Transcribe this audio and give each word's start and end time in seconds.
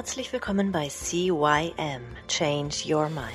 Herzlich 0.00 0.32
willkommen 0.32 0.72
bei 0.72 0.88
CYM 0.88 2.00
Change 2.26 2.74
Your 2.88 3.10
Mind, 3.10 3.28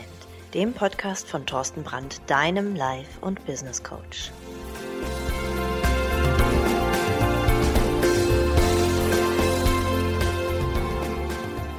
dem 0.55 0.73
Podcast 0.73 1.29
von 1.29 1.45
Thorsten 1.45 1.83
Brandt, 1.83 2.19
deinem 2.25 2.75
Life- 2.75 3.19
und 3.21 3.45
Business 3.45 3.83
Coach. 3.83 4.31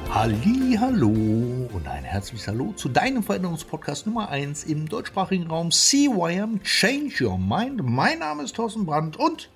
Halli, 0.09 0.77
hallo 0.79 1.09
und 1.09 1.85
ein 1.85 2.05
herzliches 2.05 2.47
Hallo 2.47 2.71
zu 2.77 2.87
deinem 2.87 3.23
Veränderungspodcast 3.23 4.07
Nummer 4.07 4.29
1 4.29 4.63
im 4.63 4.87
deutschsprachigen 4.87 5.47
Raum 5.47 5.71
CYM 5.71 6.63
Change 6.63 7.25
Your 7.25 7.37
Mind. 7.37 7.81
Mein 7.83 8.19
Name 8.19 8.43
ist 8.43 8.55
Thorsten 8.55 8.85
Brandt 8.85 9.17
und 9.17 9.49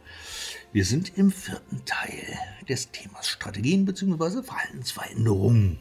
wir 0.74 0.86
sind 0.86 1.18
im 1.18 1.32
vierten 1.32 1.84
Teil 1.86 2.38
des 2.70 2.92
Themas 2.92 3.28
Strategien 3.28 3.86
bzw. 3.86 4.44
Verhaltensveränderung. 4.44 5.80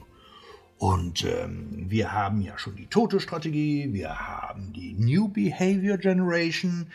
Und 0.79 1.25
ähm, 1.25 1.87
wir 1.89 2.13
haben 2.13 2.41
ja 2.41 2.59
schon 2.59 2.75
die 2.75 2.87
tote 2.87 3.21
Strategie, 3.21 3.93
wir 3.93 4.19
haben 4.19 4.73
die 4.73 4.95
New 4.95 5.29
Behavior 5.29 5.99
Generation 5.99 6.87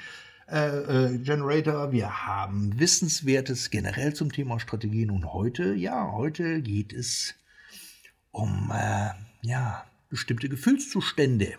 äh, 0.52 1.14
äh, 1.14 1.18
Generator, 1.20 1.92
wir 1.92 2.26
haben 2.26 2.80
Wissenswertes 2.80 3.70
generell 3.70 4.14
zum 4.14 4.32
Thema 4.32 4.60
Strategien 4.60 5.12
und 5.12 5.34
heute, 5.34 5.74
ja, 5.76 6.12
heute 6.12 6.62
geht 6.62 6.94
es 6.94 7.36
um 8.32 8.72
äh, 8.74 9.12
ja, 9.44 9.86
bestimmte 10.10 10.50
Gefühlszustände 10.50 11.54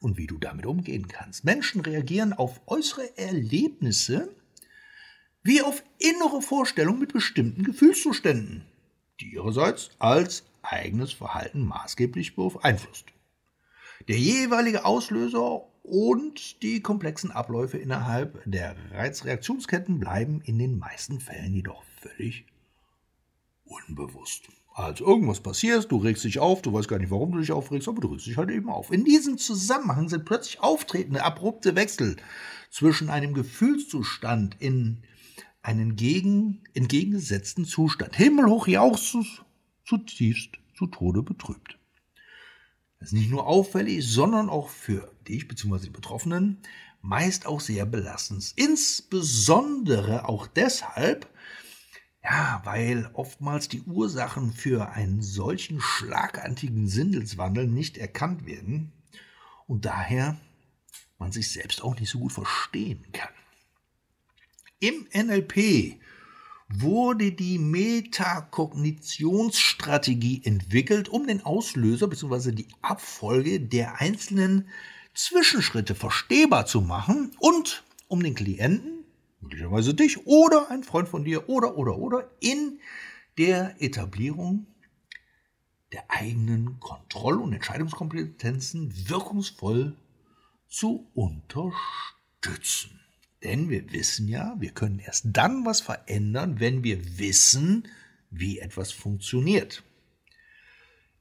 und 0.00 0.18
wie 0.18 0.26
du 0.26 0.38
damit 0.38 0.66
umgehen 0.66 1.08
kannst. 1.08 1.44
Menschen 1.44 1.80
reagieren 1.80 2.32
auf 2.32 2.60
äußere 2.66 3.16
Erlebnisse 3.16 4.28
wie 5.42 5.62
auf 5.62 5.82
innere 5.98 6.42
Vorstellungen 6.42 7.00
mit 7.00 7.12
bestimmten 7.12 7.64
Gefühlszuständen, 7.64 8.64
die 9.20 9.34
ihrerseits 9.34 9.90
als 9.98 10.44
eigenes 10.62 11.12
Verhalten 11.12 11.66
maßgeblich 11.66 12.36
beeinflusst. 12.36 13.06
Der 14.08 14.18
jeweilige 14.18 14.84
Auslöser 14.84 15.62
und 15.82 16.62
die 16.62 16.80
komplexen 16.80 17.30
Abläufe 17.30 17.78
innerhalb 17.78 18.42
der 18.44 18.76
Reizreaktionsketten 18.92 19.98
bleiben 19.98 20.40
in 20.44 20.58
den 20.58 20.78
meisten 20.78 21.20
Fällen 21.20 21.54
jedoch 21.54 21.82
völlig 22.00 22.44
unbewusst. 23.64 24.48
Also 24.74 25.06
irgendwas 25.06 25.40
passiert, 25.40 25.90
du 25.90 25.96
regst 25.96 26.22
dich 26.22 26.38
auf, 26.38 26.62
du 26.62 26.72
weißt 26.72 26.88
gar 26.88 26.98
nicht, 26.98 27.10
warum 27.10 27.32
du 27.32 27.38
dich 27.38 27.50
aufregst, 27.50 27.88
aber 27.88 28.00
du 28.00 28.08
regst 28.08 28.26
dich 28.26 28.36
halt 28.36 28.50
eben 28.50 28.70
auf. 28.70 28.92
In 28.92 29.04
diesem 29.04 29.36
Zusammenhang 29.36 30.08
sind 30.08 30.24
plötzlich 30.24 30.60
auftretende 30.60 31.24
abrupte 31.24 31.74
Wechsel 31.74 32.16
zwischen 32.70 33.10
einem 33.10 33.34
Gefühlszustand 33.34 34.56
in 34.60 35.02
einen 35.62 35.96
gegen, 35.96 36.62
entgegengesetzten 36.74 37.64
Zustand. 37.64 38.16
Himmelhoch 38.16 38.66
jauchzend, 38.68 39.44
zutiefst 39.84 40.50
zu 40.76 40.86
Tode 40.86 41.22
betrübt. 41.22 41.78
Das 42.98 43.08
ist 43.08 43.18
nicht 43.18 43.30
nur 43.30 43.46
auffällig, 43.46 44.06
sondern 44.06 44.48
auch 44.48 44.68
für 44.68 45.12
dich 45.26 45.46
bzw. 45.46 45.84
die 45.84 45.90
Betroffenen 45.90 46.58
meist 47.00 47.46
auch 47.46 47.60
sehr 47.60 47.86
belastend. 47.86 48.52
Insbesondere 48.56 50.28
auch 50.28 50.46
deshalb, 50.46 51.28
ja, 52.22 52.60
weil 52.64 53.08
oftmals 53.12 53.68
die 53.68 53.82
Ursachen 53.82 54.52
für 54.52 54.90
einen 54.90 55.22
solchen 55.22 55.80
schlagartigen 55.80 56.88
Sinneswandel 56.88 57.68
nicht 57.68 57.96
erkannt 57.98 58.46
werden 58.46 58.92
und 59.66 59.84
daher 59.84 60.36
man 61.18 61.32
sich 61.32 61.52
selbst 61.52 61.82
auch 61.82 61.98
nicht 61.98 62.10
so 62.10 62.18
gut 62.18 62.32
verstehen 62.32 63.04
kann. 63.12 63.32
Im 64.80 65.08
NLP 65.12 65.98
wurde 66.68 67.32
die 67.32 67.58
Metakognitionsstrategie 67.58 70.42
entwickelt, 70.44 71.08
um 71.08 71.26
den 71.26 71.44
Auslöser 71.44 72.06
bzw. 72.06 72.52
die 72.52 72.68
Abfolge 72.80 73.58
der 73.58 74.00
einzelnen 74.00 74.68
Zwischenschritte 75.14 75.96
verstehbar 75.96 76.66
zu 76.66 76.80
machen 76.80 77.32
und 77.40 77.82
um 78.06 78.22
den 78.22 78.36
Klienten, 78.36 79.04
möglicherweise 79.40 79.94
dich 79.94 80.28
oder 80.28 80.70
ein 80.70 80.84
Freund 80.84 81.08
von 81.08 81.24
dir 81.24 81.48
oder 81.48 81.76
oder 81.76 81.98
oder 81.98 82.30
in 82.38 82.78
der 83.36 83.82
Etablierung 83.82 84.68
der 85.92 86.08
eigenen 86.08 86.78
Kontroll- 86.78 87.40
und 87.40 87.52
Entscheidungskompetenzen 87.52 89.08
wirkungsvoll 89.08 89.96
zu 90.68 91.10
unterstützen. 91.14 92.97
Denn 93.44 93.68
wir 93.70 93.92
wissen 93.92 94.28
ja, 94.28 94.56
wir 94.58 94.70
können 94.70 94.98
erst 94.98 95.26
dann 95.32 95.64
was 95.64 95.80
verändern, 95.80 96.58
wenn 96.60 96.82
wir 96.82 97.18
wissen, 97.18 97.86
wie 98.30 98.58
etwas 98.58 98.92
funktioniert. 98.92 99.82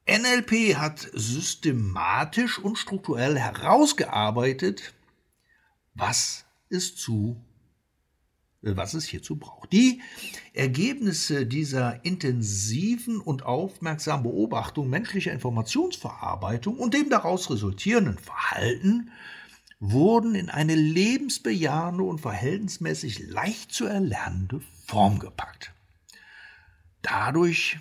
NLP 0.09 0.75
hat 0.77 1.09
systematisch 1.13 2.59
und 2.59 2.77
strukturell 2.77 3.37
herausgearbeitet, 3.37 4.93
was 5.93 6.45
es 6.69 6.95
zu 6.95 7.41
was 8.61 8.93
es 8.93 9.05
hierzu 9.05 9.37
braucht. 9.37 9.71
Die 9.71 10.01
Ergebnisse 10.53 11.45
dieser 11.45 12.03
intensiven 12.03 13.19
und 13.19 13.43
aufmerksamen 13.43 14.23
Beobachtung 14.23 14.89
menschlicher 14.89 15.31
Informationsverarbeitung 15.31 16.77
und 16.77 16.93
dem 16.93 17.09
daraus 17.09 17.49
resultierenden 17.49 18.17
Verhalten 18.17 19.11
wurden 19.79 20.35
in 20.35 20.49
eine 20.49 20.75
lebensbejahende 20.75 22.03
und 22.03 22.19
verhältnismäßig 22.19 23.19
leicht 23.27 23.71
zu 23.71 23.85
erlernende 23.85 24.61
Form 24.85 25.19
gepackt. 25.19 25.71
Dadurch 27.01 27.77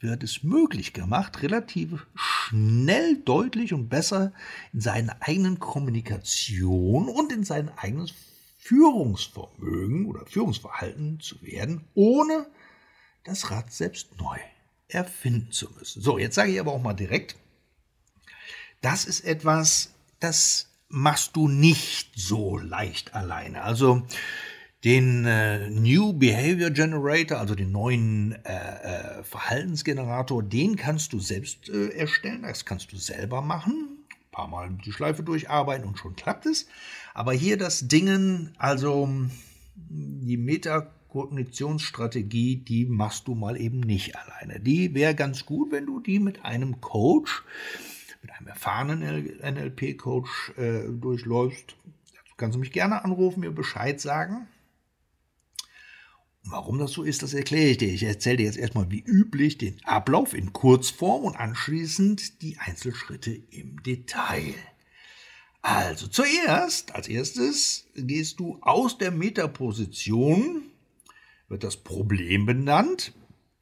wird 0.00 0.22
es 0.22 0.42
möglich 0.42 0.92
gemacht, 0.92 1.42
relativ 1.42 2.06
schnell, 2.14 3.18
deutlich 3.18 3.72
und 3.72 3.88
besser 3.88 4.32
in 4.72 4.80
seiner 4.80 5.16
eigenen 5.20 5.60
Kommunikation 5.60 7.08
und 7.08 7.30
in 7.30 7.44
sein 7.44 7.70
eigenes 7.76 8.12
Führungsvermögen 8.58 10.06
oder 10.06 10.26
Führungsverhalten 10.26 11.20
zu 11.20 11.40
werden, 11.42 11.84
ohne 11.94 12.46
das 13.24 13.50
Rad 13.50 13.72
selbst 13.72 14.18
neu 14.18 14.38
erfinden 14.88 15.52
zu 15.52 15.70
müssen. 15.78 16.02
So, 16.02 16.18
jetzt 16.18 16.34
sage 16.34 16.52
ich 16.52 16.60
aber 16.60 16.72
auch 16.72 16.82
mal 16.82 16.94
direkt, 16.94 17.36
das 18.80 19.04
ist 19.04 19.20
etwas, 19.20 19.94
das 20.18 20.71
machst 20.92 21.34
du 21.36 21.48
nicht 21.48 22.10
so 22.14 22.58
leicht 22.58 23.14
alleine. 23.14 23.62
Also 23.62 24.02
den 24.84 25.24
äh, 25.24 25.70
New 25.70 26.12
Behavior 26.12 26.68
Generator, 26.70 27.38
also 27.38 27.54
den 27.54 27.72
neuen 27.72 28.32
äh, 28.44 28.52
äh, 28.52 29.22
Verhaltensgenerator, 29.22 30.42
den 30.42 30.76
kannst 30.76 31.14
du 31.14 31.18
selbst 31.18 31.70
äh, 31.70 31.88
erstellen. 31.90 32.42
Das 32.42 32.66
kannst 32.66 32.92
du 32.92 32.98
selber 32.98 33.40
machen. 33.40 34.04
Ein 34.10 34.30
paar 34.32 34.48
Mal 34.48 34.68
die 34.84 34.92
Schleife 34.92 35.22
durcharbeiten 35.22 35.88
und 35.88 35.98
schon 35.98 36.14
klappt 36.14 36.44
es. 36.46 36.66
Aber 37.14 37.32
hier 37.32 37.56
das 37.56 37.88
Dingen, 37.88 38.52
also 38.58 39.08
die 39.74 40.36
Metakognitionsstrategie, 40.36 42.56
die 42.56 42.84
machst 42.84 43.28
du 43.28 43.34
mal 43.34 43.58
eben 43.58 43.80
nicht 43.80 44.14
alleine. 44.16 44.60
Die 44.60 44.94
wäre 44.94 45.14
ganz 45.14 45.46
gut, 45.46 45.72
wenn 45.72 45.86
du 45.86 46.00
die 46.00 46.18
mit 46.18 46.44
einem 46.44 46.80
Coach 46.80 47.44
mit 48.22 48.30
einem 48.32 48.46
erfahrenen 48.46 49.00
NLP-Coach 49.40 50.52
äh, 50.56 50.84
durchläufst, 50.88 51.76
dazu 52.14 52.34
kannst 52.36 52.54
du 52.54 52.60
mich 52.60 52.72
gerne 52.72 53.04
anrufen, 53.04 53.40
mir 53.40 53.50
Bescheid 53.50 54.00
sagen. 54.00 54.46
Warum 56.44 56.78
das 56.78 56.92
so 56.92 57.02
ist, 57.02 57.22
das 57.22 57.34
erkläre 57.34 57.70
ich 57.70 57.78
dir. 57.78 57.92
Ich 57.92 58.02
erzähle 58.02 58.38
dir 58.38 58.46
jetzt 58.46 58.58
erstmal 58.58 58.90
wie 58.90 59.00
üblich 59.00 59.58
den 59.58 59.84
Ablauf 59.84 60.34
in 60.34 60.52
Kurzform 60.52 61.24
und 61.24 61.36
anschließend 61.36 62.42
die 62.42 62.58
Einzelschritte 62.58 63.30
im 63.30 63.82
Detail. 63.82 64.54
Also 65.62 66.08
zuerst, 66.08 66.94
als 66.96 67.06
erstes 67.06 67.86
gehst 67.94 68.40
du 68.40 68.58
aus 68.62 68.98
der 68.98 69.12
Metaposition, 69.12 70.62
wird 71.48 71.62
das 71.62 71.76
Problem 71.76 72.46
benannt 72.46 73.12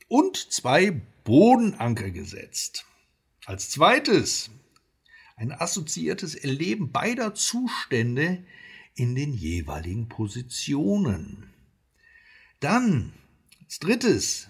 und 0.08 0.36
zwei 0.36 1.02
Bodenanker 1.24 2.10
gesetzt. 2.10 2.86
Als 3.50 3.68
zweites 3.68 4.48
ein 5.34 5.50
assoziiertes 5.50 6.36
Erleben 6.36 6.92
beider 6.92 7.34
Zustände 7.34 8.44
in 8.94 9.16
den 9.16 9.32
jeweiligen 9.32 10.08
Positionen. 10.08 11.50
Dann 12.60 13.12
als 13.60 13.80
drittes 13.80 14.48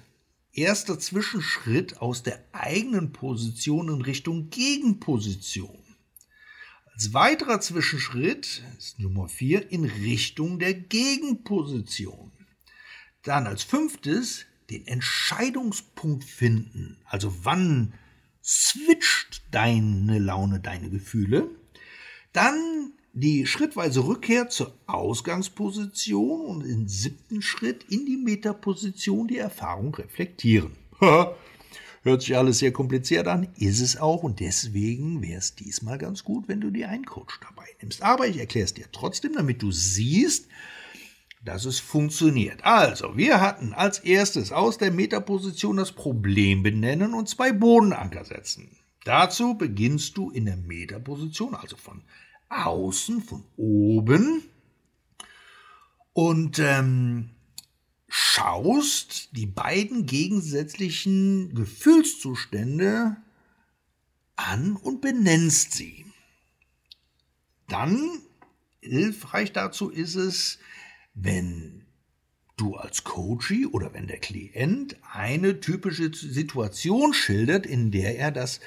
erster 0.53 0.99
Zwischenschritt 0.99 1.97
aus 2.03 2.25
der 2.25 2.45
eigenen 2.53 3.11
Position 3.11 3.89
in 3.89 4.03
Richtung 4.03 4.51
Gegenposition. 4.51 5.83
Als 6.93 7.15
weiterer 7.15 7.63
Zwischenschritt 7.63 8.63
ist 8.77 8.99
Nummer 8.99 9.31
vier 9.31 9.73
in 9.73 9.87
Richtung 9.87 10.59
der 10.59 10.75
Gegenposition. 10.75 12.33
Dann 13.23 13.47
als 13.47 13.63
fünftes 13.63 14.45
den 14.69 14.87
Entscheidungspunkt 14.87 16.25
finden, 16.25 16.99
also 17.07 17.35
wann 17.47 17.95
switcht 18.43 19.43
deine 19.51 20.19
Laune, 20.19 20.61
deine 20.61 20.91
Gefühle. 20.91 21.49
Dann 22.33 22.93
die 23.13 23.47
schrittweise 23.47 24.07
Rückkehr 24.07 24.49
zur 24.49 24.73
Ausgangsposition 24.87 26.47
und 26.47 26.65
im 26.65 26.87
siebten 26.87 27.43
Schritt 27.43 27.85
in 27.89 28.07
die 28.07 28.17
Metaposition 28.17 29.27
die 29.27 29.39
Erfahrung 29.39 29.95
reflektieren. 29.95 30.73
Hört 32.03 32.23
sich 32.23 32.35
alles 32.37 32.61
sehr 32.61 32.73
kompliziert 32.73 33.27
an, 33.27 33.49
ist 33.59 33.81
es 33.81 33.99
auch 33.99 34.23
und 34.23 34.41
deswegen 34.41 35.21
wäre 35.21 35.39
es 35.39 35.55
diesmal 35.55 35.99
ganz 35.99 36.25
gut, 36.25 36.49
wenn 36.49 36.61
du 36.61 36.71
dir 36.71 36.89
einen 36.89 37.05
Coach 37.05 37.39
dabei 37.41 37.67
nimmst. 37.83 38.03
Aber 38.03 38.27
ich 38.27 38.39
erkläre 38.39 38.65
es 38.65 38.73
dir 38.73 38.87
trotzdem, 38.91 39.35
damit 39.35 39.61
du 39.61 39.71
siehst, 39.71 40.49
dass 41.43 41.65
es 41.65 41.81
funktioniert. 41.81 42.65
Also, 42.65 43.17
wir 43.17 43.41
hatten 43.41 43.73
als 43.73 43.99
erstes 44.01 44.53
aus 44.53 44.79
der 44.79 44.91
Metaposition 44.91 45.77
das 45.77 45.93
Problem 45.93 46.63
benennen 46.63 47.15
und 47.15 47.29
zwei 47.29 47.53
Bodenanker 47.53 48.25
setzen. 48.25 48.77
Dazu 49.05 49.55
beginnst 49.55 50.17
du 50.17 50.31
in 50.31 50.45
der 50.45 50.59
Metaposition, 50.59 51.55
also 51.55 51.77
von 51.77 52.03
außen, 52.51 53.23
von 53.23 53.45
oben 53.57 54.43
und 56.13 56.59
ähm, 56.59 57.31
schaust 58.09 59.35
die 59.37 59.47
beiden 59.47 60.05
gegensätzlichen 60.05 61.55
Gefühlszustände 61.55 63.17
an 64.37 64.77
und 64.77 65.01
benennst 65.01 65.73
sie. 65.73 66.05
Dann 67.69 68.21
hilfreich 68.81 69.53
dazu 69.53 69.91
ist 69.91 70.17
es, 70.17 70.59
wenn 71.15 71.85
du 72.57 72.77
als 72.77 73.05
Coachie 73.05 73.67
oder 73.67 73.95
wenn 73.95 74.07
der 74.07 74.19
Klient 74.19 74.97
eine 75.13 75.61
typische 75.61 76.13
Situation 76.13 77.15
schildert, 77.15 77.67
in 77.67 77.91
der 77.91 78.19
er 78.19 78.31
das 78.31 78.61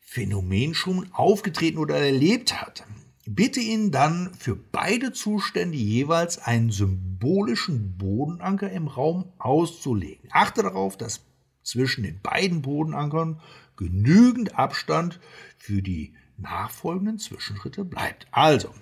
Phänomen 0.00 0.74
schon 0.74 1.12
aufgetreten 1.12 1.78
oder 1.78 1.96
erlebt 1.96 2.60
hat. 2.60 2.84
Bitte 3.26 3.60
ihn 3.60 3.90
dann 3.90 4.34
für 4.34 4.54
beide 4.54 5.12
Zustände 5.12 5.78
jeweils 5.78 6.38
einen 6.38 6.70
symbolischen 6.70 7.96
Bodenanker 7.96 8.70
im 8.70 8.86
Raum 8.86 9.32
auszulegen. 9.38 10.28
Achte 10.30 10.62
darauf, 10.62 10.98
dass 10.98 11.22
zwischen 11.62 12.02
den 12.02 12.20
beiden 12.20 12.62
Bodenankern 12.62 13.40
genügend 13.76 14.58
Abstand 14.58 15.20
für 15.56 15.82
die 15.82 16.12
nachfolgenden 16.36 17.18
Zwischenschritte 17.18 17.84
bleibt. 17.84 18.26
Also, 18.30 18.74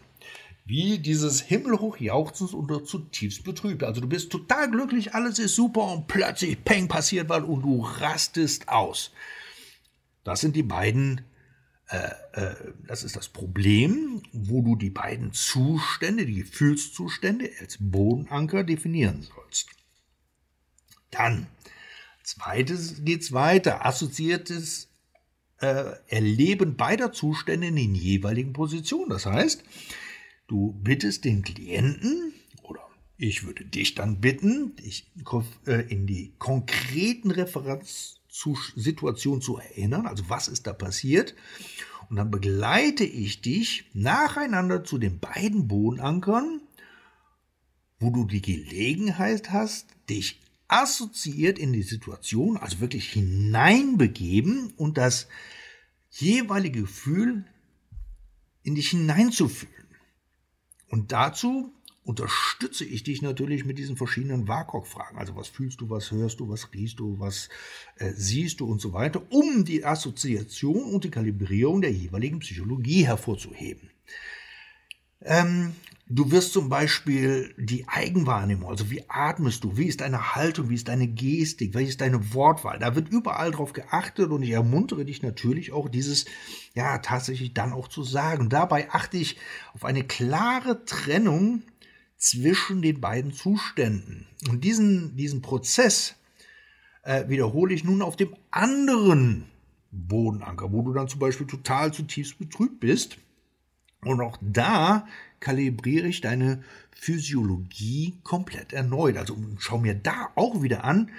wie 0.73 0.99
dieses 0.99 1.43
himmelhoch 1.43 1.99
jauchzens 1.99 2.55
und 2.55 2.89
zutiefst 2.89 3.45
betrübt. 3.45 3.85
Also 3.85 4.01
du 4.01 4.09
bist 4.09 4.33
total 4.33 4.71
glücklich, 4.71 5.15
alles 5.15 5.39
ist 5.39 5.55
super 5.55 5.83
und 5.93 6.07
plötzlich 6.07 6.65
Peng 6.65 6.89
passiert 6.89 7.29
was 7.29 7.45
und 7.45 7.61
du 7.61 7.83
rastest 7.83 8.71
aus. 8.71 9.11
Das 10.25 10.41
sind 10.41 10.57
die 10.57 10.63
beiden, 10.63 11.27
äh, 11.91 12.09
äh, 12.33 12.55
das 12.87 13.05
ist 13.05 13.17
das 13.17 13.29
Problem, 13.29 14.23
wo 14.33 14.63
du 14.63 14.75
die 14.75 14.89
beiden 14.89 15.35
Zustände, 15.35 16.25
die 16.25 16.37
Gefühlszustände 16.37 17.51
als 17.61 17.77
Bodenanker 17.79 18.65
definieren 18.65 19.21
sollst. 19.21 19.69
Dann, 21.11 21.49
zweites 22.23 23.05
geht's 23.05 23.33
weiter, 23.33 23.85
assoziiertes 23.85 24.89
äh, 25.61 25.85
Erleben 26.09 26.79
beider 26.79 27.13
Zustände 27.13 27.67
in 27.67 27.77
den 27.77 27.95
jeweiligen 27.95 28.55
Positionen. 28.55 29.11
Das 29.11 29.27
heißt, 29.27 29.65
Du 30.47 30.73
bittest 30.83 31.25
den 31.25 31.43
Klienten 31.43 32.33
oder 32.63 32.81
ich 33.17 33.45
würde 33.45 33.65
dich 33.65 33.95
dann 33.95 34.21
bitten, 34.21 34.77
dich 34.77 35.11
äh, 35.67 35.93
in 35.93 36.07
die 36.07 36.35
konkreten 36.39 37.31
Referenzsituationen 37.31 39.41
zu 39.41 39.59
erinnern, 39.59 40.07
also 40.07 40.29
was 40.29 40.49
ist 40.49 40.67
da 40.67 40.73
passiert. 40.73 41.35
Und 42.11 42.17
dann 42.17 42.31
begleite 42.31 43.05
ich 43.05 43.41
dich 43.41 43.91
nacheinander 43.95 44.85
zu 44.85 44.99
den 44.99 45.19
beiden 45.19 45.69
Bodenankern, 45.69 46.61
wo 47.99 48.11
du 48.11 48.27
die 48.27 48.43
Gelegenheit 48.43 49.51
hast, 49.51 49.87
dich 50.11 50.41
assoziiert 50.69 51.59
in 51.59 51.73
die 51.73 51.83
Situation, 51.83 52.57
also 52.57 52.81
wirklich 52.81 53.11
hineinbegeben 53.13 54.73
und 54.77 54.99
das 54.99 55.29
jeweilige 56.11 56.83
Gefühl 56.83 57.45
in 58.63 58.75
dich 58.75 58.91
hineinzufühlen. 58.91 59.82
Und 60.93 61.11
dazu 61.11 61.73
unterstütze 62.05 62.85
ich 62.85 63.03
dich 63.03 63.23
natürlich 63.23 63.65
mit 63.65 63.79
diesen 63.79 63.97
verschiedenen 63.97 64.47
WAKOK-Fragen. 64.47 65.17
Also 65.17 65.35
was 65.37 65.49
fühlst 65.49 65.81
du, 65.81 65.89
was 65.89 66.11
hörst 66.11 66.39
du, 66.39 66.51
was 66.51 66.69
riechst 66.75 66.99
du, 66.99 67.19
was 67.19 67.49
äh, 67.97 68.13
siehst 68.15 68.61
du 68.61 68.67
und 68.67 68.79
so 68.79 68.93
weiter, 68.93 69.23
um 69.31 69.65
die 69.65 69.87
Assoziation 69.87 70.93
und 70.93 71.05
die 71.05 71.11
Kalibrierung 71.11 71.81
der 71.81 71.93
jeweiligen 71.93 72.41
Psychologie 72.41 73.07
hervorzuheben. 73.07 73.89
Ähm, 75.23 75.75
Du 76.09 76.31
wirst 76.31 76.53
zum 76.53 76.69
Beispiel 76.69 77.55
die 77.57 77.89
Eigenwahrnehmung, 77.89 78.69
also 78.69 78.91
wie 78.91 79.05
atmest 79.09 79.65
du, 79.65 79.77
wie 79.77 79.87
ist 79.87 80.01
deine 80.01 80.35
Haltung, 80.35 80.69
wie 80.69 80.75
ist 80.75 80.89
deine 80.89 81.07
Gestik, 81.07 81.75
wie 81.75 81.85
ist 81.85 82.01
deine 82.01 82.35
Wortwahl, 82.35 82.79
da 82.79 82.95
wird 82.97 83.09
überall 83.09 83.53
drauf 83.53 83.73
geachtet 83.73 84.31
und 84.31 84.43
ich 84.43 84.51
ermuntere 84.51 85.05
dich 85.05 85.23
natürlich 85.23 85.73
auch, 85.73 85.89
dieses 85.89 86.27
ja 86.75 86.99
tatsächlich 86.99 87.55
dann 87.55 87.73
auch 87.73 87.89
zu 87.89 88.03
sagen. 88.03 88.49
Dabei 88.49 88.91
achte 88.91 89.17
ich 89.17 89.39
auf 89.75 89.85
eine 89.85 90.05
klare 90.05 90.85
Trennung 90.85 91.63
zwischen 92.17 92.83
den 92.83 93.01
beiden 93.01 93.33
Zuständen. 93.33 94.27
Und 94.49 94.65
diesen, 94.65 95.17
diesen 95.17 95.41
Prozess 95.41 96.17
äh, 97.03 97.29
wiederhole 97.29 97.75
ich 97.75 97.85
nun 97.85 98.03
auf 98.03 98.17
dem 98.17 98.35
anderen 98.51 99.47
Bodenanker, 99.91 100.73
wo 100.73 100.83
du 100.83 100.93
dann 100.93 101.09
zum 101.09 101.21
Beispiel 101.21 101.47
total 101.47 101.93
zutiefst 101.93 102.39
betrübt 102.39 102.81
bist. 102.81 103.19
Und 104.05 104.21
auch 104.21 104.39
da 104.41 105.07
kalibriere 105.43 106.07
ich 106.07 106.23
deine 106.23 106.63
Physiologie 106.93 108.15
komplett 108.23 108.73
erneut. 108.73 109.17
Also 109.19 109.37
schau 109.59 109.79
mir 109.79 109.95
da 109.95 110.31
auch 110.37 110.63
wieder 110.63 110.85
an, 110.85 111.11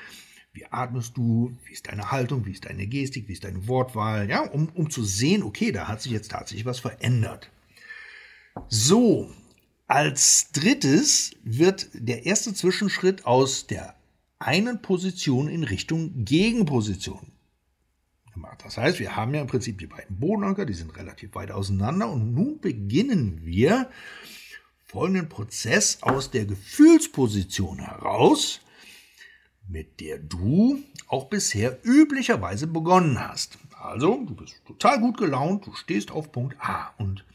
wie 0.54 0.66
atmest 0.66 1.18
du, 1.18 1.56
wie 1.66 1.74
ist 1.74 1.88
deine 1.88 2.12
Haltung, 2.12 2.46
wie 2.46 2.52
ist 2.52 2.66
deine 2.66 2.88
Gestik, 2.88 3.28
wie 3.28 3.34
ist 3.34 3.44
deine 3.44 3.68
Wortwahl, 3.68 4.30
ja, 4.30 4.42
um, 4.42 4.70
um 4.74 4.90
zu 4.90 5.04
sehen, 5.04 5.44
okay, 5.44 5.72
da 5.72 5.88
hat 5.88 6.02
sich 6.02 6.12
jetzt 6.12 6.32
tatsächlich 6.32 6.66
was 6.66 6.80
verändert. 6.80 7.52
So, 8.70 9.32
als 9.88 10.52
drittes 10.52 11.36
wird 11.44 11.90
der 11.94 12.26
erste 12.26 12.54
Zwischenschritt 12.54 13.26
aus 13.26 13.68
der 13.68 13.96
einen 14.40 14.82
Position 14.82 15.48
in 15.48 15.64
Richtung 15.64 16.24
Gegenposition 16.24 17.32
gemacht. 18.34 18.62
Das 18.64 18.78
heißt, 18.78 19.00
wir 19.00 19.16
haben 19.16 19.34
ja 19.34 19.42
im 19.42 19.48
Prinzip 19.48 19.80
die 19.80 19.88
beiden 19.88 20.20
Bodenanker, 20.20 20.66
die 20.66 20.74
sind 20.74 20.96
relativ 20.98 21.36
weit 21.36 21.52
auseinander 21.52 22.10
und 22.10 22.34
nun 22.34 22.60
beginnen 22.60 23.42
wir 23.44 23.90
folgenden 24.86 25.30
Prozess 25.30 26.00
aus 26.02 26.30
der 26.30 26.46
Gefühlsposition 26.46 27.80
heraus, 27.80 28.62
mit 29.68 30.00
der 30.00 30.20
du 30.20 30.84
auch 31.08 31.30
bisher 31.30 31.80
üblicherweise 31.84 32.68
begonnen 32.68 33.20
hast. 33.20 33.58
Also, 33.72 34.24
du 34.26 34.36
bist 34.36 34.62
total 34.66 35.00
gut 35.00 35.18
gelaunt, 35.18 35.66
du 35.66 35.74
stehst 35.74 36.12
auf 36.12 36.32
Punkt 36.32 36.56
A 36.60 36.94
und 36.98 37.26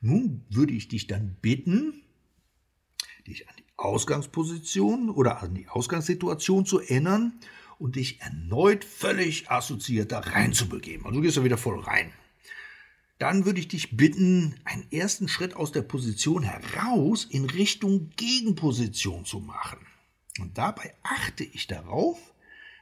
nun 0.00 0.44
würde 0.50 0.74
ich 0.74 0.88
dich 0.88 1.06
dann 1.06 1.36
bitten, 1.40 2.02
dich 3.26 3.48
an 3.48 3.54
die 3.58 3.64
Ausgangsposition 3.76 5.10
oder 5.10 5.42
an 5.42 5.54
die 5.54 5.68
Ausgangssituation 5.68 6.66
zu 6.66 6.80
erinnern 6.80 7.40
und 7.78 7.96
dich 7.96 8.20
erneut 8.20 8.84
völlig 8.84 9.50
assoziiert 9.50 10.12
da 10.12 10.20
reinzubegeben. 10.20 11.06
Also 11.06 11.16
du 11.16 11.22
gehst 11.22 11.36
da 11.36 11.44
wieder 11.44 11.58
voll 11.58 11.80
rein. 11.80 12.12
Dann 13.18 13.44
würde 13.44 13.60
ich 13.60 13.68
dich 13.68 13.96
bitten, 13.96 14.54
einen 14.64 14.90
ersten 14.92 15.28
Schritt 15.28 15.56
aus 15.56 15.72
der 15.72 15.82
Position 15.82 16.44
heraus 16.44 17.24
in 17.24 17.44
Richtung 17.46 18.10
Gegenposition 18.16 19.24
zu 19.24 19.40
machen. 19.40 19.78
Und 20.38 20.56
dabei 20.56 20.94
achte 21.02 21.42
ich 21.42 21.66
darauf, 21.66 22.18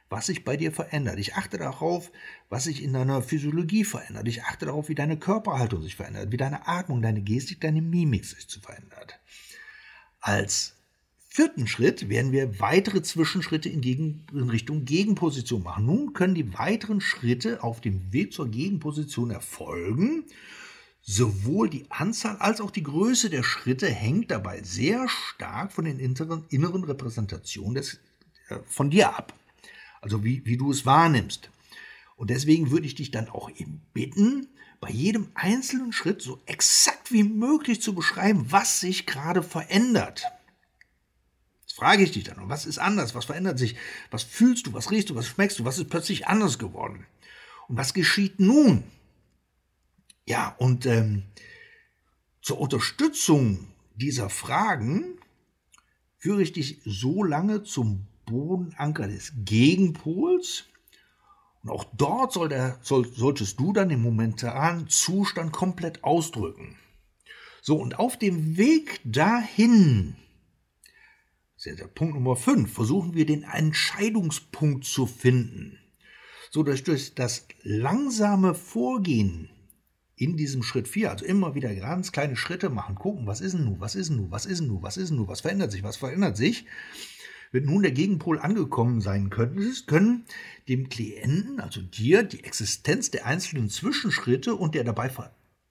was 0.09 0.27
sich 0.27 0.45
bei 0.45 0.55
dir 0.55 0.71
verändert. 0.71 1.19
Ich 1.19 1.35
achte 1.35 1.57
darauf, 1.57 2.11
was 2.49 2.65
sich 2.65 2.83
in 2.83 2.93
deiner 2.93 3.21
Physiologie 3.21 3.83
verändert. 3.83 4.27
Ich 4.27 4.43
achte 4.43 4.67
darauf, 4.67 4.89
wie 4.89 4.95
deine 4.95 5.17
Körperhaltung 5.17 5.81
sich 5.81 5.95
verändert, 5.95 6.31
wie 6.31 6.37
deine 6.37 6.67
Atmung, 6.67 7.01
deine 7.01 7.21
Gestik, 7.21 7.59
deine 7.59 7.81
Mimik 7.81 8.23
sich 8.25 8.45
verändert. 8.61 9.19
Als 10.21 10.76
vierten 11.27 11.67
Schritt 11.67 12.09
werden 12.09 12.31
wir 12.31 12.59
weitere 12.59 13.01
Zwischenschritte 13.01 13.69
in, 13.69 13.81
Gegen, 13.81 14.25
in, 14.31 14.49
Richtung 14.49 14.85
Gegenposition 14.85 15.63
machen. 15.63 15.85
Nun 15.85 16.13
können 16.13 16.35
die 16.35 16.53
weiteren 16.57 17.01
Schritte 17.01 17.63
auf 17.63 17.81
dem 17.81 18.11
Weg 18.13 18.33
zur 18.33 18.49
Gegenposition 18.49 19.31
erfolgen. 19.31 20.25
Sowohl 21.01 21.69
die 21.69 21.85
Anzahl 21.89 22.37
als 22.37 22.59
auch 22.59 22.71
die 22.71 22.83
Größe 22.83 23.29
der 23.29 23.43
Schritte 23.43 23.87
hängt 23.87 24.31
dabei 24.31 24.61
sehr 24.63 25.07
stark 25.07 25.71
von 25.71 25.85
den 25.85 25.99
inneren, 25.99 26.45
inneren 26.49 26.83
Repräsentationen 26.83 27.75
des, 27.75 27.99
äh, 28.49 28.57
von 28.65 28.89
dir 28.89 29.15
ab. 29.15 29.33
Also 30.01 30.23
wie, 30.23 30.45
wie 30.45 30.57
du 30.57 30.71
es 30.71 30.85
wahrnimmst. 30.85 31.49
Und 32.15 32.29
deswegen 32.29 32.71
würde 32.71 32.87
ich 32.87 32.95
dich 32.95 33.11
dann 33.11 33.29
auch 33.29 33.49
eben 33.49 33.81
bitten, 33.93 34.47
bei 34.79 34.89
jedem 34.89 35.29
einzelnen 35.33 35.91
Schritt 35.91 36.21
so 36.21 36.41
exakt 36.45 37.11
wie 37.11 37.23
möglich 37.23 37.81
zu 37.81 37.95
beschreiben, 37.95 38.45
was 38.49 38.79
sich 38.79 39.05
gerade 39.05 39.43
verändert 39.43 40.23
frage 41.77 42.03
ich 42.03 42.11
dich 42.11 42.23
dann, 42.23 42.49
was 42.49 42.65
ist 42.65 42.79
anders? 42.79 43.13
Was 43.13 43.25
verändert 43.25 43.59
sich? 43.59 43.75
Was 44.09 44.23
fühlst 44.23 44.65
du? 44.65 44.73
Was 44.73 44.89
riechst 44.89 45.11
du? 45.11 45.15
Was 45.15 45.27
schmeckst 45.27 45.59
du? 45.59 45.65
Was 45.65 45.77
ist 45.77 45.89
plötzlich 45.89 46.27
anders 46.27 46.57
geworden? 46.57 47.05
Und 47.67 47.77
was 47.77 47.93
geschieht 47.93 48.39
nun? 48.39 48.83
Ja, 50.25 50.55
und 50.57 50.87
ähm, 50.87 51.23
zur 52.41 52.59
Unterstützung 52.59 53.67
dieser 53.95 54.29
Fragen 54.29 55.19
führe 56.17 56.41
ich 56.41 56.51
dich 56.51 56.81
so 56.83 57.23
lange 57.23 57.63
zum 57.63 58.07
Bodenanker 58.25 59.07
des 59.07 59.33
Gegenpols. 59.45 60.65
Und 61.63 61.69
auch 61.69 61.85
dort 61.95 62.33
soll 62.33 62.49
der, 62.49 62.79
soll, 62.81 63.07
solltest 63.13 63.59
du 63.59 63.71
dann 63.71 63.89
den 63.89 64.01
momentanen 64.01 64.89
Zustand 64.89 65.51
komplett 65.51 66.03
ausdrücken. 66.03 66.75
So, 67.61 67.75
und 67.75 67.99
auf 67.99 68.17
dem 68.17 68.57
Weg 68.57 68.99
dahin, 69.03 70.15
Punkt 71.95 72.13
Nummer 72.13 72.35
5, 72.35 72.71
versuchen 72.71 73.15
wir 73.15 73.25
den 73.25 73.43
Entscheidungspunkt 73.43 74.85
zu 74.85 75.07
finden. 75.07 75.79
So, 76.51 76.63
dass 76.63 76.83
durch 76.83 77.15
das 77.15 77.47
langsame 77.63 78.53
Vorgehen 78.53 79.49
in 80.15 80.37
diesem 80.37 80.63
Schritt 80.63 80.87
4, 80.87 81.11
also 81.11 81.25
immer 81.25 81.55
wieder 81.55 81.73
ganz 81.75 82.11
kleine 82.11 82.35
Schritte 82.35 82.69
machen, 82.69 82.95
gucken, 82.95 83.27
was 83.27 83.41
ist 83.41 83.53
denn 83.53 83.65
nun, 83.65 83.79
was 83.79 83.95
ist 83.95 84.09
denn 84.09 84.17
nun, 84.17 84.31
was 84.31 84.45
ist 84.45 84.59
denn 84.59 84.67
nun, 84.67 84.81
was 84.81 84.97
ist 84.97 85.09
denn 85.09 85.17
nun, 85.17 85.27
was 85.27 85.41
verändert 85.41 85.71
sich, 85.71 85.83
was 85.83 85.97
verändert 85.97 86.37
sich, 86.37 86.65
wenn 87.51 87.65
nun 87.65 87.81
der 87.81 87.91
Gegenpol 87.91 88.39
angekommen 88.39 89.01
sein 89.01 89.29
könnte, 89.29 89.71
können 89.85 90.25
dem 90.67 90.89
Klienten, 90.89 91.59
also 91.59 91.81
dir, 91.81 92.23
die 92.23 92.43
Existenz 92.43 93.09
der 93.11 93.25
einzelnen 93.25 93.69
Zwischenschritte 93.69 94.55
und 94.55 94.75
der 94.75 94.83
dabei 94.83 95.09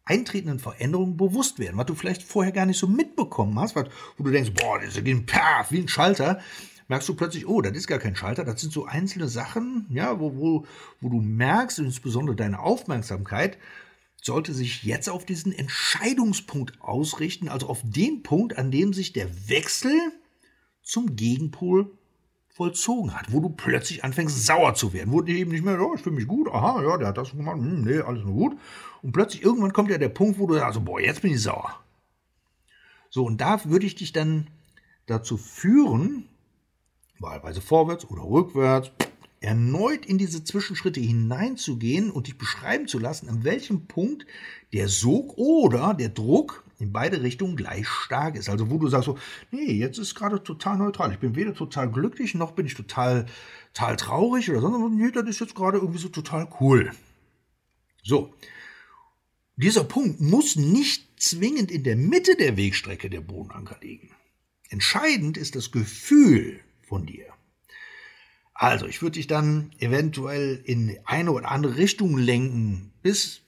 eintretenden 0.07 0.59
Veränderungen 0.59 1.17
bewusst 1.17 1.59
werden, 1.59 1.77
was 1.77 1.87
du 1.87 1.95
vielleicht 1.95 2.23
vorher 2.23 2.53
gar 2.53 2.65
nicht 2.65 2.79
so 2.79 2.87
mitbekommen 2.87 3.59
hast, 3.59 3.77
wo 3.77 4.25
du 4.25 4.31
denkst, 4.31 4.53
boah, 4.55 4.81
das 4.81 4.95
geht 4.95 5.27
perf, 5.27 5.71
wie 5.73 5.81
ein 5.81 5.89
Schalter, 5.89 6.41
merkst 6.89 7.09
du 7.09 7.15
plötzlich, 7.15 7.47
oh, 7.47 7.61
das 7.61 7.77
ist 7.77 7.89
gar 7.89 7.99
kein 7.99 8.17
Schalter, 8.17 8.45
das 8.45 8.61
sind 8.61 8.73
so 8.73 8.87
einzelne 8.87 9.29
Sachen, 9.29 9.87
ja, 9.91 10.19
wo, 10.19 10.37
wo, 10.37 10.67
wo 11.01 11.09
du 11.09 11.21
merkst, 11.21 11.81
insbesondere 11.81 12.37
deine 12.37 12.61
Aufmerksamkeit, 12.61 13.59
sollte 14.23 14.55
sich 14.55 14.85
jetzt 14.85 15.09
auf 15.09 15.25
diesen 15.25 15.53
Entscheidungspunkt 15.53 16.81
ausrichten, 16.81 17.49
also 17.49 17.69
auf 17.69 17.83
den 17.85 18.23
Punkt, 18.23 18.57
an 18.57 18.71
dem 18.71 18.93
sich 18.93 19.13
der 19.13 19.29
Wechsel 19.49 19.95
zum 20.83 21.17
Gegenpol 21.17 21.96
vollzogen 22.57 23.15
hat, 23.15 23.31
wo 23.31 23.41
du 23.41 23.51
plötzlich 23.51 24.03
anfängst 24.03 24.47
sauer 24.47 24.75
zu 24.75 24.95
werden, 24.95 25.13
wo 25.13 25.21
du 25.21 25.31
eben 25.31 25.51
nicht 25.51 25.63
mehr, 25.63 25.79
oh, 25.79 25.95
ich 25.95 26.01
fühle 26.01 26.17
mich 26.17 26.27
gut, 26.27 26.49
aha, 26.49 26.83
ja, 26.83 26.97
der 26.97 27.09
hat 27.09 27.19
das 27.19 27.33
gemacht, 27.33 27.59
hm, 27.59 27.83
nee, 27.83 27.99
alles 27.99 28.25
nur 28.25 28.33
gut. 28.33 28.59
Und 29.03 29.13
plötzlich 29.13 29.43
irgendwann 29.43 29.75
kommt 29.75 29.91
ja 29.91 29.99
der 29.99 30.09
Punkt, 30.09 30.39
wo 30.39 30.47
du 30.47 30.55
sagst, 30.55 30.83
boah, 30.83 30.99
jetzt 30.99 31.21
bin 31.21 31.33
ich 31.33 31.43
sauer. 31.43 31.79
So, 33.11 33.27
und 33.27 33.43
da 33.43 33.63
würde 33.67 33.85
ich 33.85 33.95
dich 33.95 34.13
dann 34.13 34.47
dazu 35.05 35.37
führen, 35.37 36.29
wahlweise 37.19 37.61
vorwärts 37.61 38.09
oder 38.09 38.23
rückwärts, 38.23 38.91
erneut 39.41 40.07
in 40.07 40.17
diese 40.17 40.43
Zwischenschritte 40.43 40.99
hineinzugehen 40.99 42.11
und 42.11 42.27
dich 42.27 42.39
beschreiben 42.39 42.89
zu 42.89 42.99
lassen, 42.99 43.29
an 43.29 43.45
welchem 43.45 43.87
Punkt 43.87 44.27
der 44.73 44.89
Sog 44.89 45.37
oder 45.37 45.93
der 45.93 46.09
Druck 46.09 46.65
in 46.79 46.93
beide 46.93 47.23
Richtungen 47.23 47.57
gleich 47.57 47.87
stark 47.89 48.37
ist. 48.37 48.49
Also 48.49 48.71
wo 48.71 48.79
du 48.79 48.89
sagst 48.89 49.07
so, 49.07 49.19
nee, 49.51 49.73
jetzt 49.73 49.99
ist 49.99 50.15
gerade 50.15 50.43
total 50.43 50.79
neutral. 50.79 51.13
Ich 51.13 51.19
bin 51.19 51.35
weder 51.35 51.55
total 51.55 51.91
glücklich, 51.91 52.35
noch 52.35 52.53
bin 52.53 52.67
ich 52.67 52.75
total, 52.75 53.27
total 53.73 53.97
traurig 53.97 54.51
oder 54.51 54.61
sonst 54.61 54.95
nee, 54.95 55.11
das 55.11 55.29
ist 55.29 55.41
jetzt 55.41 55.55
gerade 55.55 55.79
irgendwie 55.79 55.99
so 55.99 56.09
total 56.09 56.49
cool. 56.61 56.93
So. 58.03 58.35
Dieser 59.57 59.85
Punkt 59.85 60.21
muss 60.21 60.57
nicht 60.57 61.21
zwingend 61.21 61.71
in 61.71 61.83
der 61.83 61.97
Mitte 61.97 62.37
der 62.37 62.59
Wegstrecke 62.59 63.09
der 63.09 63.23
Bodenanker 63.23 63.79
liegen. 63.81 64.11
Entscheidend 64.69 65.39
ist 65.39 65.57
das 65.57 65.73
Gefühl 65.73 66.61
von 66.83 67.07
dir. 67.07 67.27
Also, 68.53 68.87
ich 68.87 69.03
würde 69.03 69.15
dich 69.15 69.27
dann 69.27 69.71
eventuell 69.79 70.61
in 70.65 70.99
eine 71.05 71.33
oder 71.33 71.51
andere 71.51 71.77
Richtung 71.77 72.17
lenken, 72.17 72.93
bis, 73.03 73.43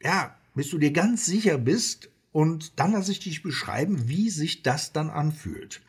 ja, 0.00 0.36
bis 0.54 0.70
du 0.70 0.78
dir 0.78 0.92
ganz 0.92 1.26
sicher 1.26 1.58
bist, 1.58 2.11
und 2.32 2.78
dann 2.80 2.92
lasse 2.92 3.12
ich 3.12 3.20
dich 3.20 3.42
beschreiben, 3.42 4.08
wie 4.08 4.30
sich 4.30 4.62
das 4.62 4.92
dann 4.92 5.10
anfühlt. 5.10 5.80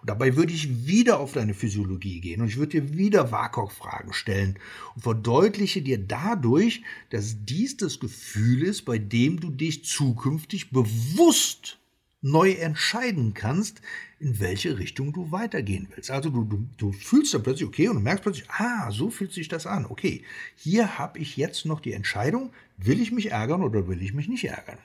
Und 0.00 0.10
dabei 0.10 0.36
würde 0.36 0.52
ich 0.52 0.86
wieder 0.86 1.18
auf 1.18 1.32
deine 1.32 1.54
Physiologie 1.54 2.20
gehen 2.20 2.42
und 2.42 2.48
ich 2.48 2.58
würde 2.58 2.80
dir 2.80 2.96
wieder 2.96 3.32
WAKOK-Fragen 3.32 4.12
stellen 4.12 4.58
und 4.94 5.02
verdeutliche 5.02 5.82
dir 5.82 5.98
dadurch, 5.98 6.82
dass 7.10 7.44
dies 7.44 7.76
das 7.76 7.98
Gefühl 7.98 8.62
ist, 8.62 8.84
bei 8.84 8.98
dem 8.98 9.40
du 9.40 9.50
dich 9.50 9.84
zukünftig 9.84 10.70
bewusst 10.70 11.78
neu 12.22 12.52
entscheiden 12.52 13.34
kannst, 13.34 13.80
in 14.18 14.40
welche 14.40 14.78
Richtung 14.78 15.12
du 15.12 15.30
weitergehen 15.30 15.88
willst. 15.94 16.10
Also 16.10 16.30
du, 16.30 16.44
du, 16.44 16.66
du 16.76 16.92
fühlst 16.92 17.34
dann 17.34 17.42
plötzlich, 17.42 17.68
okay, 17.68 17.88
und 17.88 17.96
du 17.96 18.00
merkst 18.00 18.22
plötzlich, 18.22 18.50
ah, 18.50 18.90
so 18.90 19.10
fühlt 19.10 19.32
sich 19.32 19.48
das 19.48 19.66
an. 19.66 19.86
Okay, 19.86 20.22
hier 20.56 20.98
habe 20.98 21.18
ich 21.18 21.36
jetzt 21.36 21.66
noch 21.66 21.80
die 21.80 21.92
Entscheidung, 21.92 22.52
will 22.78 23.00
ich 23.00 23.12
mich 23.12 23.30
ärgern 23.30 23.62
oder 23.62 23.88
will 23.88 24.02
ich 24.02 24.12
mich 24.12 24.28
nicht 24.28 24.44
ärgern. 24.44 24.78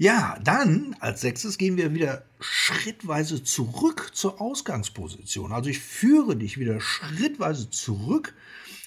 Ja, 0.00 0.38
dann 0.44 0.94
als 1.00 1.22
sechstes 1.22 1.58
gehen 1.58 1.76
wir 1.76 1.92
wieder 1.92 2.24
schrittweise 2.38 3.42
zurück 3.42 4.12
zur 4.14 4.40
Ausgangsposition. 4.40 5.50
Also 5.50 5.70
ich 5.70 5.80
führe 5.80 6.36
dich 6.36 6.56
wieder 6.56 6.80
schrittweise 6.80 7.68
zurück 7.68 8.32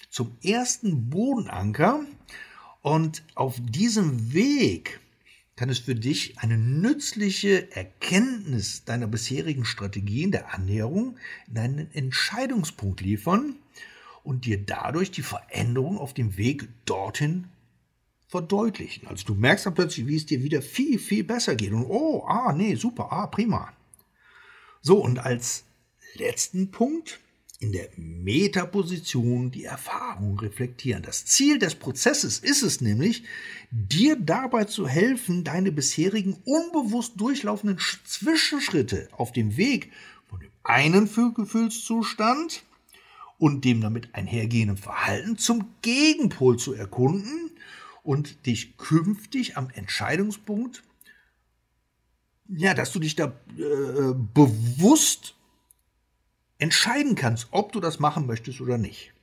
zum 0.09 0.37
ersten 0.41 1.09
Bodenanker 1.09 2.05
und 2.81 3.23
auf 3.35 3.57
diesem 3.59 4.31
Weg 4.33 5.01
kann 5.57 5.67
es 5.67 5.79
für 5.79 5.95
dich 5.95 6.39
eine 6.39 6.57
nützliche 6.57 7.69
Erkenntnis 7.75 8.85
deiner 8.85 9.07
bisherigen 9.07 9.65
Strategien 9.65 10.31
der 10.31 10.53
Annäherung 10.53 11.17
in 11.49 11.57
einen 11.57 11.93
Entscheidungspunkt 11.93 13.01
liefern 13.01 13.57
und 14.23 14.45
dir 14.45 14.63
dadurch 14.63 15.11
die 15.11 15.23
Veränderung 15.23 15.97
auf 15.97 16.13
dem 16.13 16.37
Weg 16.37 16.69
dorthin 16.85 17.49
verdeutlichen. 18.31 19.07
Also 19.07 19.25
du 19.25 19.35
merkst 19.35 19.65
dann 19.65 19.73
plötzlich, 19.73 20.07
wie 20.07 20.15
es 20.15 20.25
dir 20.25 20.41
wieder 20.41 20.61
viel, 20.61 20.97
viel 20.97 21.25
besser 21.25 21.53
geht. 21.53 21.73
Und 21.73 21.85
oh, 21.85 22.23
ah, 22.25 22.53
nee, 22.53 22.75
super, 22.75 23.11
ah, 23.11 23.27
prima. 23.27 23.73
So, 24.81 25.03
und 25.03 25.19
als 25.19 25.65
letzten 26.15 26.71
Punkt 26.71 27.19
in 27.59 27.73
der 27.73 27.89
Metaposition 27.97 29.51
die 29.51 29.65
Erfahrung 29.65 30.39
reflektieren. 30.39 31.03
Das 31.03 31.25
Ziel 31.25 31.59
des 31.59 31.75
Prozesses 31.75 32.39
ist 32.39 32.63
es 32.63 32.79
nämlich, 32.79 33.23
dir 33.69 34.15
dabei 34.15 34.63
zu 34.63 34.87
helfen, 34.87 35.43
deine 35.43 35.71
bisherigen 35.71 36.37
unbewusst 36.45 37.19
durchlaufenden 37.19 37.77
Zwischenschritte 38.05 39.09
auf 39.11 39.31
dem 39.33 39.57
Weg 39.57 39.91
von 40.27 40.39
dem 40.39 40.49
einen 40.63 41.07
Gefühlszustand 41.35 42.63
und 43.37 43.65
dem 43.65 43.81
damit 43.81 44.15
einhergehenden 44.15 44.77
Verhalten 44.77 45.37
zum 45.37 45.65
Gegenpol 45.81 46.57
zu 46.57 46.73
erkunden 46.73 47.50
und 48.03 48.45
dich 48.45 48.77
künftig 48.77 49.57
am 49.57 49.69
Entscheidungspunkt, 49.69 50.83
ja, 52.47 52.73
dass 52.73 52.91
du 52.91 52.99
dich 52.99 53.15
da 53.15 53.27
äh, 53.57 54.13
bewusst 54.33 55.35
entscheiden 56.57 57.15
kannst, 57.15 57.47
ob 57.51 57.71
du 57.71 57.79
das 57.79 57.99
machen 57.99 58.25
möchtest 58.25 58.61
oder 58.61 58.77
nicht. 58.77 59.13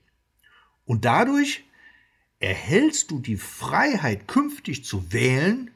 Und 0.85 1.05
dadurch 1.05 1.65
erhältst 2.41 3.11
du 3.11 3.21
die 3.21 3.37
Freiheit, 3.37 4.27
künftig 4.29 4.85
zu 4.85 5.13
wählen, 5.13 5.71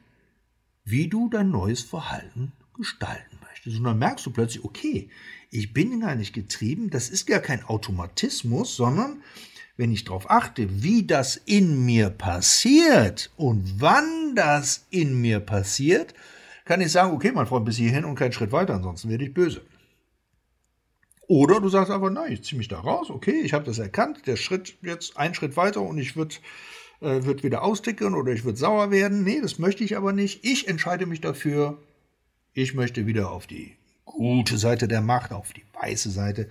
wie 0.85 1.09
du 1.09 1.29
dein 1.29 1.51
neues 1.51 1.83
Verhalten 1.83 2.53
gestalten 2.75 3.39
möchtest. 3.49 3.77
Und 3.79 3.85
dann 3.85 3.99
merkst 3.99 4.27
du 4.27 4.31
plötzlich, 4.31 4.65
okay, 4.65 5.11
ich 5.51 5.73
bin 5.73 6.01
gar 6.01 6.15
nicht 6.15 6.33
getrieben, 6.33 6.91
das 6.91 7.11
ist 7.11 7.27
gar 7.27 7.41
kein 7.41 7.63
Automatismus, 7.65 8.75
sondern 8.75 9.23
wenn 9.76 9.93
ich 9.93 10.05
darauf 10.05 10.31
achte, 10.31 10.83
wie 10.83 11.07
das 11.07 11.37
in 11.37 11.85
mir 11.85 12.11
passiert 12.11 13.31
und 13.37 13.81
wann 13.81 14.35
das 14.35 14.87
in 14.91 15.21
mir 15.21 15.41
passiert, 15.41 16.14
kann 16.64 16.81
ich 16.81 16.93
sagen, 16.93 17.12
okay, 17.12 17.33
mein 17.33 17.47
Freund, 17.47 17.64
bis 17.64 17.76
hierhin 17.76 18.05
und 18.05 18.14
keinen 18.14 18.33
Schritt 18.33 18.52
weiter, 18.52 18.75
ansonsten 18.75 19.09
werde 19.09 19.25
ich 19.25 19.35
böse. 19.35 19.62
Oder 21.26 21.61
du 21.61 21.69
sagst 21.69 21.91
einfach, 21.91 22.11
nein, 22.11 22.33
ich 22.33 22.43
ziehe 22.43 22.59
mich 22.59 22.69
da 22.69 22.81
raus, 22.81 23.11
okay, 23.11 23.41
ich 23.43 23.55
habe 23.55 23.64
das 23.64 23.79
erkannt, 23.79 24.26
der 24.26 24.37
Schritt 24.37 24.76
jetzt 24.83 25.17
einen 25.17 25.35
Schritt 25.35 25.57
weiter 25.57 25.81
und 25.81 25.99
ich 25.99 26.17
würde 26.17 26.37
äh, 27.02 27.25
wird 27.25 27.43
wieder 27.43 27.62
austicken 27.62 28.14
oder 28.14 28.33
ich 28.33 28.45
würde 28.45 28.59
sauer 28.59 28.91
werden. 28.91 29.25
Nee, 29.25 29.41
das 29.41 29.59
möchte 29.59 29.83
ich 29.83 29.97
aber 29.97 30.12
nicht. 30.12 30.45
Ich 30.45 30.69
entscheide 30.69 31.07
mich 31.07 31.21
dafür, 31.21 31.79
ich 32.52 32.75
möchte 32.75 33.07
wieder 33.07 33.31
auf 33.31 33.47
die 33.47 33.76
gute 34.05 34.57
Seite 34.57 34.87
der 34.87 35.00
Macht, 35.00 35.33
auf 35.33 35.52
die 35.52 35.64
weiße 35.73 36.11
Seite. 36.11 36.49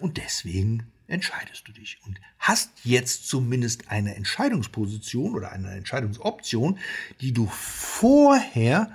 Und 0.00 0.16
deswegen 0.16 0.84
entscheidest 1.12 1.68
du 1.68 1.72
dich 1.72 1.98
und 2.06 2.18
hast 2.38 2.70
jetzt 2.84 3.28
zumindest 3.28 3.90
eine 3.90 4.14
Entscheidungsposition 4.14 5.34
oder 5.34 5.52
eine 5.52 5.70
Entscheidungsoption, 5.72 6.78
die 7.20 7.32
du 7.32 7.46
vorher 7.46 8.90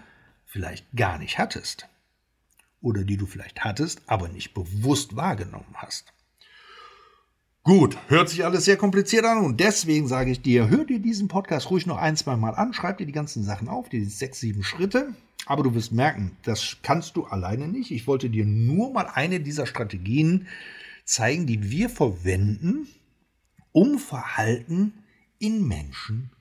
vielleicht 0.45 0.85
gar 0.95 1.19
nicht 1.19 1.37
hattest 1.37 1.87
oder 2.81 3.03
die 3.03 3.17
du 3.17 3.25
vielleicht 3.25 3.63
hattest, 3.63 4.01
aber 4.07 4.29
nicht 4.29 4.53
bewusst 4.53 5.15
wahrgenommen 5.15 5.75
hast. 5.75 6.11
Gut, 7.63 7.97
hört 8.07 8.29
sich 8.29 8.45
alles 8.45 8.65
sehr 8.65 8.77
kompliziert 8.77 9.25
an 9.25 9.43
und 9.43 9.59
deswegen 9.59 10.07
sage 10.07 10.31
ich 10.31 10.41
dir, 10.41 10.69
hör 10.69 10.85
dir 10.85 10.99
diesen 10.99 11.27
Podcast 11.27 11.69
ruhig 11.69 11.85
noch 11.85 11.97
ein, 11.97 12.15
zwei 12.15 12.37
Mal 12.37 12.55
an, 12.55 12.73
schreib 12.73 12.97
dir 12.97 13.05
die 13.05 13.11
ganzen 13.11 13.43
Sachen 13.43 13.67
auf, 13.67 13.89
die 13.89 14.05
sechs, 14.05 14.39
sieben 14.39 14.63
Schritte. 14.63 15.13
Aber 15.45 15.63
du 15.63 15.75
wirst 15.75 15.91
merken, 15.91 16.35
das 16.43 16.77
kannst 16.81 17.15
du 17.15 17.25
alleine 17.25 17.67
nicht. 17.67 17.91
Ich 17.91 18.07
wollte 18.07 18.29
dir 18.29 18.45
nur 18.45 18.91
mal 18.91 19.07
eine 19.13 19.39
dieser 19.39 19.65
Strategien 19.65 20.47
zeigen, 21.07 21.47
die 21.47 21.71
wir 21.71 21.89
verwenden, 21.89 22.87
um 23.71 23.97
Verhalten 23.97 24.93
in 25.39 25.67
Menschen 25.67 26.31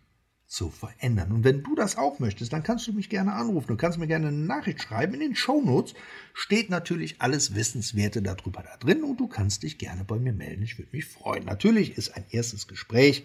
zu 0.46 0.70
verändern. 0.70 1.32
Und 1.32 1.44
wenn 1.44 1.62
du 1.62 1.75
das 1.75 1.96
auch 1.96 2.18
möchtest, 2.18 2.52
dann 2.52 2.62
kannst 2.62 2.87
du 2.87 2.92
mich 2.92 3.08
gerne 3.08 3.32
anrufen. 3.32 3.68
Du 3.68 3.76
kannst 3.76 3.99
mir 3.99 4.06
gerne 4.06 4.28
eine 4.28 4.37
Nachricht 4.37 4.82
schreiben. 4.82 5.14
In 5.14 5.20
den 5.20 5.37
Shownotes 5.37 5.94
steht 6.35 6.70
natürlich 6.70 7.20
alles 7.20 7.54
Wissenswerte 7.54 8.23
darüber 8.23 8.62
da 8.62 8.76
drin 8.76 9.02
und 9.02 9.18
du 9.18 9.26
kannst 9.28 9.62
dich 9.62 9.78
gerne 9.78 10.04
bei 10.04 10.18
mir 10.18 10.32
melden. 10.32 10.62
Ich 10.62 10.78
würde 10.78 10.90
mich 10.92 11.04
freuen. 11.04 11.44
Natürlich 11.44 11.96
ist 11.99 12.16
ein 12.16 12.25
erstes 12.30 12.68
Gespräch, 12.68 13.25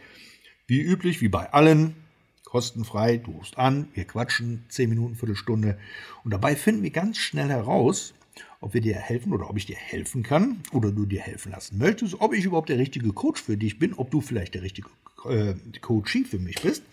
wie 0.67 0.81
üblich, 0.81 1.21
wie 1.21 1.29
bei 1.29 1.53
allen, 1.53 1.95
kostenfrei. 2.43 3.17
Du 3.17 3.31
rufst 3.31 3.57
an, 3.57 3.87
wir 3.93 4.05
quatschen 4.05 4.65
zehn 4.69 4.89
Minuten, 4.89 5.15
Viertelstunde 5.15 5.77
und 6.23 6.31
dabei 6.31 6.55
finden 6.55 6.83
wir 6.83 6.91
ganz 6.91 7.17
schnell 7.17 7.49
heraus, 7.49 8.13
ob 8.59 8.73
wir 8.73 8.81
dir 8.81 8.95
helfen 8.95 9.33
oder 9.33 9.49
ob 9.49 9.57
ich 9.57 9.65
dir 9.65 9.75
helfen 9.75 10.23
kann 10.23 10.61
oder 10.71 10.91
du 10.91 11.05
dir 11.05 11.21
helfen 11.21 11.51
lassen 11.51 11.77
möchtest, 11.77 12.19
ob 12.19 12.33
ich 12.33 12.45
überhaupt 12.45 12.69
der 12.69 12.77
richtige 12.77 13.11
Coach 13.13 13.41
für 13.41 13.57
dich 13.57 13.79
bin, 13.79 13.93
ob 13.93 14.11
du 14.11 14.21
vielleicht 14.21 14.53
der 14.53 14.61
richtige 14.61 14.89
äh, 15.25 15.53
Coachie 15.81 16.23
für 16.23 16.39
mich 16.39 16.61
bist, 16.61 16.83